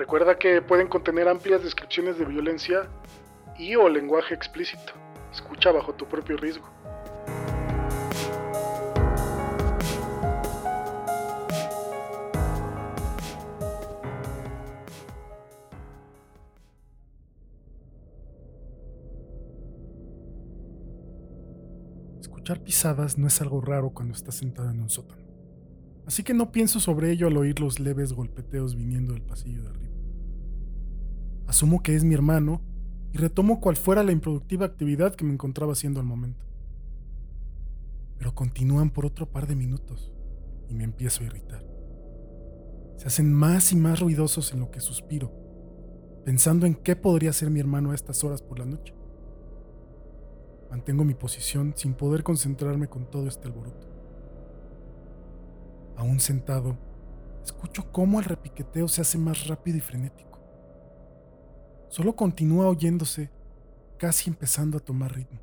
Recuerda 0.00 0.38
que 0.38 0.62
pueden 0.62 0.88
contener 0.88 1.28
amplias 1.28 1.62
descripciones 1.62 2.18
de 2.18 2.24
violencia 2.24 2.88
y 3.58 3.76
o 3.76 3.86
lenguaje 3.86 4.32
explícito. 4.32 4.94
Escucha 5.30 5.72
bajo 5.72 5.92
tu 5.92 6.06
propio 6.06 6.38
riesgo. 6.38 6.66
Escuchar 22.22 22.64
pisadas 22.64 23.18
no 23.18 23.26
es 23.26 23.38
algo 23.42 23.60
raro 23.60 23.90
cuando 23.90 24.14
estás 24.14 24.36
sentado 24.36 24.70
en 24.70 24.80
un 24.80 24.88
sótano, 24.88 25.26
así 26.06 26.22
que 26.22 26.32
no 26.32 26.50
pienso 26.50 26.80
sobre 26.80 27.10
ello 27.10 27.26
al 27.26 27.36
oír 27.36 27.60
los 27.60 27.78
leves 27.78 28.14
golpeteos 28.14 28.74
viniendo 28.74 29.12
del 29.12 29.20
pasillo 29.20 29.62
de 29.62 29.68
arriba. 29.68 29.99
Asumo 31.50 31.82
que 31.82 31.96
es 31.96 32.04
mi 32.04 32.14
hermano 32.14 32.60
y 33.12 33.18
retomo 33.18 33.60
cual 33.60 33.74
fuera 33.74 34.04
la 34.04 34.12
improductiva 34.12 34.66
actividad 34.66 35.16
que 35.16 35.24
me 35.24 35.32
encontraba 35.32 35.72
haciendo 35.72 35.98
al 35.98 36.06
momento. 36.06 36.46
Pero 38.18 38.36
continúan 38.36 38.90
por 38.90 39.04
otro 39.04 39.28
par 39.28 39.48
de 39.48 39.56
minutos 39.56 40.12
y 40.68 40.74
me 40.74 40.84
empiezo 40.84 41.22
a 41.22 41.26
irritar. 41.26 41.66
Se 42.98 43.08
hacen 43.08 43.32
más 43.32 43.72
y 43.72 43.76
más 43.76 43.98
ruidosos 43.98 44.52
en 44.52 44.60
lo 44.60 44.70
que 44.70 44.78
suspiro, 44.78 45.32
pensando 46.24 46.66
en 46.66 46.76
qué 46.76 46.94
podría 46.94 47.32
ser 47.32 47.50
mi 47.50 47.58
hermano 47.58 47.90
a 47.90 47.96
estas 47.96 48.22
horas 48.22 48.42
por 48.42 48.60
la 48.60 48.66
noche. 48.66 48.94
Mantengo 50.70 51.02
mi 51.02 51.14
posición 51.14 51.72
sin 51.74 51.94
poder 51.94 52.22
concentrarme 52.22 52.86
con 52.86 53.10
todo 53.10 53.26
este 53.26 53.48
alboroto. 53.48 53.88
Aún 55.96 56.20
sentado, 56.20 56.78
escucho 57.42 57.90
cómo 57.90 58.20
el 58.20 58.26
repiqueteo 58.26 58.86
se 58.86 59.00
hace 59.00 59.18
más 59.18 59.48
rápido 59.48 59.78
y 59.78 59.80
frenético. 59.80 60.29
Solo 61.90 62.14
continúa 62.14 62.68
oyéndose, 62.68 63.30
casi 63.98 64.30
empezando 64.30 64.78
a 64.78 64.80
tomar 64.80 65.12
ritmo. 65.12 65.40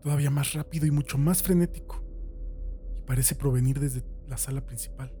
Todavía 0.00 0.30
más 0.30 0.52
rápido 0.52 0.86
y 0.86 0.92
mucho 0.92 1.18
más 1.18 1.42
frenético, 1.42 2.00
y 2.96 3.00
parece 3.00 3.34
provenir 3.34 3.80
desde 3.80 4.04
la 4.28 4.36
sala 4.36 4.64
principal. 4.64 5.12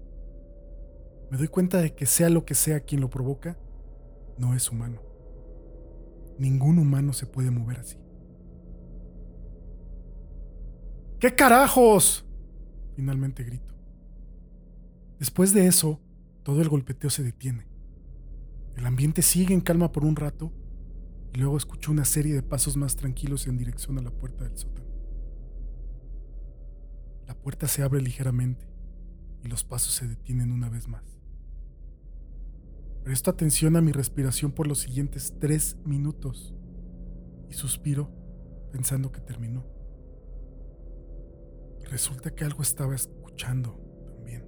Me 1.32 1.36
doy 1.36 1.48
cuenta 1.48 1.78
de 1.78 1.96
que 1.96 2.06
sea 2.06 2.30
lo 2.30 2.44
que 2.44 2.54
sea 2.54 2.78
quien 2.78 3.00
lo 3.00 3.10
provoca, 3.10 3.58
no 4.38 4.54
es 4.54 4.70
humano. 4.70 5.02
Ningún 6.38 6.78
humano 6.78 7.12
se 7.12 7.26
puede 7.26 7.50
mover 7.50 7.80
así. 7.80 7.98
¿Qué 11.18 11.34
carajos? 11.34 12.24
Finalmente 12.94 13.42
grito. 13.42 13.74
Después 15.18 15.52
de 15.52 15.66
eso, 15.66 15.98
todo 16.44 16.62
el 16.62 16.68
golpeteo 16.68 17.10
se 17.10 17.24
detiene. 17.24 17.66
El 18.78 18.86
ambiente 18.86 19.22
sigue 19.22 19.52
en 19.54 19.60
calma 19.60 19.90
por 19.90 20.04
un 20.04 20.14
rato 20.14 20.52
y 21.34 21.38
luego 21.38 21.56
escucho 21.56 21.90
una 21.90 22.04
serie 22.04 22.32
de 22.32 22.44
pasos 22.44 22.76
más 22.76 22.94
tranquilos 22.94 23.48
en 23.48 23.58
dirección 23.58 23.98
a 23.98 24.02
la 24.02 24.12
puerta 24.12 24.44
del 24.44 24.56
sótano. 24.56 24.86
La 27.26 27.34
puerta 27.34 27.66
se 27.66 27.82
abre 27.82 28.00
ligeramente 28.00 28.68
y 29.42 29.48
los 29.48 29.64
pasos 29.64 29.94
se 29.94 30.06
detienen 30.06 30.52
una 30.52 30.68
vez 30.68 30.86
más. 30.86 31.02
Presto 33.02 33.32
atención 33.32 33.74
a 33.74 33.80
mi 33.80 33.90
respiración 33.90 34.52
por 34.52 34.68
los 34.68 34.78
siguientes 34.78 35.34
tres 35.40 35.76
minutos 35.84 36.54
y 37.50 37.54
suspiro 37.54 38.12
pensando 38.70 39.10
que 39.10 39.20
terminó. 39.20 39.66
Resulta 41.90 42.32
que 42.32 42.44
algo 42.44 42.62
estaba 42.62 42.94
escuchando 42.94 43.76
también. 44.06 44.44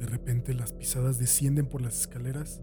De 0.00 0.06
repente 0.06 0.54
las 0.54 0.72
pisadas 0.72 1.18
descienden 1.18 1.66
por 1.66 1.82
las 1.82 2.00
escaleras 2.00 2.62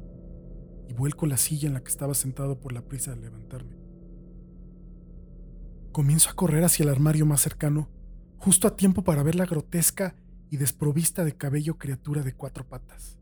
y 0.90 0.94
vuelco 0.94 1.28
la 1.28 1.38
silla 1.38 1.68
en 1.68 1.76
la 1.76 1.84
que 1.84 1.92
estaba 1.92 2.16
sentado 2.16 2.60
por 2.60 2.74
la 2.74 2.82
prisa 2.82 3.12
de 3.12 3.22
levantarme. 3.22 3.78
Comienzo 5.92 6.32
a 6.32 6.34
correr 6.34 6.64
hacia 6.64 6.82
el 6.82 6.90
armario 6.90 7.28
más 7.28 7.42
cercano, 7.42 7.90
justo 8.38 8.68
a 8.68 8.76
tiempo 8.76 9.04
para 9.04 9.22
ver 9.22 9.36
la 9.36 9.46
grotesca 9.46 10.16
y 10.50 10.58
desprovista 10.58 11.24
de 11.26 11.38
cabello 11.38 11.78
criatura 11.78 12.24
de 12.24 12.34
cuatro 12.34 12.68
patas. 12.68 13.20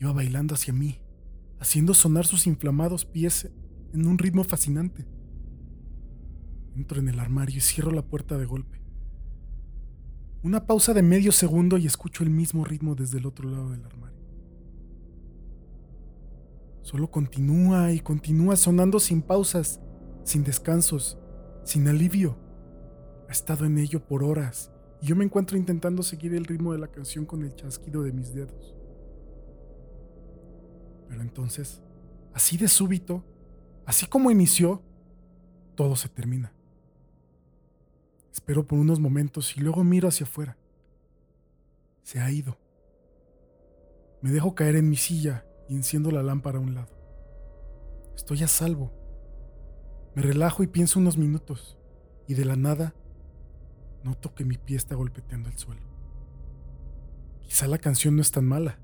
Iba 0.00 0.12
bailando 0.12 0.56
hacia 0.56 0.74
mí, 0.74 1.00
haciendo 1.60 1.94
sonar 1.94 2.26
sus 2.26 2.48
inflamados 2.48 3.04
pies 3.04 3.48
en 3.92 4.06
un 4.08 4.18
ritmo 4.18 4.42
fascinante. 4.42 5.06
Entro 6.74 6.98
en 6.98 7.08
el 7.08 7.20
armario 7.20 7.58
y 7.58 7.60
cierro 7.60 7.92
la 7.92 8.02
puerta 8.02 8.36
de 8.38 8.44
golpe. 8.44 8.85
Una 10.46 10.64
pausa 10.64 10.94
de 10.94 11.02
medio 11.02 11.32
segundo 11.32 11.76
y 11.76 11.86
escucho 11.88 12.22
el 12.22 12.30
mismo 12.30 12.64
ritmo 12.64 12.94
desde 12.94 13.18
el 13.18 13.26
otro 13.26 13.50
lado 13.50 13.70
del 13.70 13.84
armario. 13.84 14.20
Solo 16.82 17.10
continúa 17.10 17.90
y 17.90 17.98
continúa 17.98 18.54
sonando 18.54 19.00
sin 19.00 19.22
pausas, 19.22 19.80
sin 20.22 20.44
descansos, 20.44 21.18
sin 21.64 21.88
alivio. 21.88 22.38
Ha 23.28 23.32
estado 23.32 23.64
en 23.64 23.76
ello 23.76 24.06
por 24.06 24.22
horas 24.22 24.70
y 25.02 25.06
yo 25.06 25.16
me 25.16 25.24
encuentro 25.24 25.58
intentando 25.58 26.04
seguir 26.04 26.32
el 26.32 26.44
ritmo 26.44 26.72
de 26.72 26.78
la 26.78 26.92
canción 26.92 27.26
con 27.26 27.42
el 27.42 27.52
chasquido 27.56 28.04
de 28.04 28.12
mis 28.12 28.32
dedos. 28.32 28.76
Pero 31.08 31.22
entonces, 31.22 31.82
así 32.32 32.56
de 32.56 32.68
súbito, 32.68 33.24
así 33.84 34.06
como 34.06 34.30
inició, 34.30 34.80
todo 35.74 35.96
se 35.96 36.08
termina. 36.08 36.55
Espero 38.36 38.66
por 38.66 38.78
unos 38.78 39.00
momentos 39.00 39.56
y 39.56 39.60
luego 39.60 39.82
miro 39.82 40.08
hacia 40.08 40.26
afuera. 40.26 40.58
Se 42.02 42.20
ha 42.20 42.30
ido. 42.30 42.58
Me 44.20 44.30
dejo 44.30 44.54
caer 44.54 44.76
en 44.76 44.90
mi 44.90 44.96
silla 44.96 45.46
y 45.70 45.74
enciendo 45.74 46.10
la 46.10 46.22
lámpara 46.22 46.58
a 46.58 46.60
un 46.60 46.74
lado. 46.74 46.94
Estoy 48.14 48.42
a 48.42 48.46
salvo. 48.46 48.92
Me 50.14 50.20
relajo 50.20 50.62
y 50.62 50.66
pienso 50.66 50.98
unos 50.98 51.16
minutos 51.16 51.78
y 52.28 52.34
de 52.34 52.44
la 52.44 52.56
nada 52.56 52.94
noto 54.04 54.34
que 54.34 54.44
mi 54.44 54.58
pie 54.58 54.76
está 54.76 54.94
golpeteando 54.94 55.48
el 55.48 55.56
suelo. 55.56 55.86
Quizá 57.40 57.66
la 57.66 57.78
canción 57.78 58.16
no 58.16 58.22
es 58.22 58.32
tan 58.32 58.44
mala. 58.44 58.78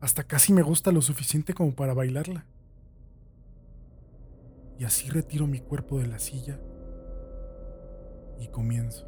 Hasta 0.00 0.24
casi 0.24 0.54
me 0.54 0.62
gusta 0.62 0.92
lo 0.92 1.02
suficiente 1.02 1.52
como 1.52 1.74
para 1.74 1.92
bailarla. 1.92 2.46
Y 4.78 4.84
así 4.84 5.10
retiro 5.10 5.46
mi 5.46 5.60
cuerpo 5.60 5.98
de 5.98 6.06
la 6.06 6.18
silla 6.18 6.58
y 8.38 8.48
comienzo. 8.48 9.06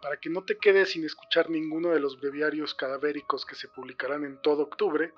Para 0.00 0.20
que 0.20 0.30
no 0.30 0.42
te 0.44 0.56
quedes 0.56 0.92
sin 0.92 1.04
escuchar 1.04 1.50
ninguno 1.50 1.90
de 1.90 2.00
los 2.00 2.18
breviarios 2.18 2.74
cadavéricos 2.74 3.44
que 3.44 3.54
se 3.54 3.68
publicarán 3.68 4.24
en 4.24 4.40
todo 4.40 4.62
octubre, 4.62 5.12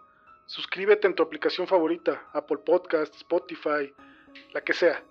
suscríbete 0.46 1.06
en 1.06 1.14
tu 1.14 1.22
aplicación 1.22 1.68
favorita, 1.68 2.28
Apple 2.32 2.58
Podcast, 2.58 3.14
Spotify, 3.14 3.94
la 4.52 4.62
que 4.62 4.72
sea. 4.72 5.02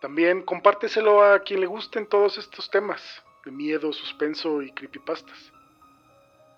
También 0.00 0.42
compárteselo 0.42 1.22
a 1.22 1.40
quien 1.40 1.60
le 1.60 1.66
gusten 1.66 2.06
todos 2.06 2.38
estos 2.38 2.70
temas 2.70 3.02
de 3.46 3.52
miedo, 3.52 3.92
suspenso 3.92 4.60
y 4.60 4.72
creepypastas. 4.72 5.52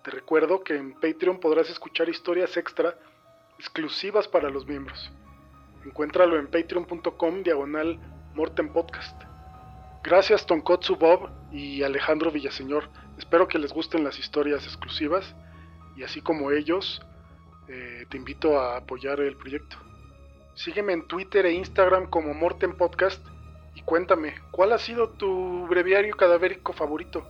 Te 0.03 0.09
recuerdo 0.11 0.63
que 0.63 0.75
en 0.75 0.93
Patreon 0.93 1.39
podrás 1.39 1.69
escuchar 1.69 2.09
historias 2.09 2.57
extra 2.57 2.97
exclusivas 3.59 4.27
para 4.27 4.49
los 4.49 4.65
miembros. 4.65 5.11
Encuéntralo 5.85 6.39
en 6.39 6.47
patreon.com 6.47 7.43
diagonal 7.43 7.99
Morten 8.33 8.73
Podcast. 8.73 9.21
Gracias 10.03 10.47
Tonkotsu 10.47 10.95
Bob 10.95 11.29
y 11.51 11.83
Alejandro 11.83 12.31
Villaseñor. 12.31 12.89
Espero 13.19 13.47
que 13.47 13.59
les 13.59 13.71
gusten 13.71 14.03
las 14.03 14.17
historias 14.17 14.65
exclusivas 14.65 15.35
y 15.95 16.03
así 16.03 16.21
como 16.21 16.49
ellos, 16.49 17.01
eh, 17.67 18.05
te 18.09 18.17
invito 18.17 18.59
a 18.59 18.77
apoyar 18.77 19.19
el 19.19 19.35
proyecto. 19.35 19.77
Sígueme 20.55 20.93
en 20.93 21.07
Twitter 21.07 21.45
e 21.45 21.53
Instagram 21.53 22.09
como 22.09 22.33
Morten 22.33 22.75
Podcast 22.75 23.23
y 23.79 23.83
cuéntame, 23.83 24.35
¿cuál 24.51 24.73
ha 24.73 24.77
sido 24.77 25.09
tu 25.09 25.65
breviario 25.67 26.15
cadavérico 26.17 26.73
favorito? 26.73 27.25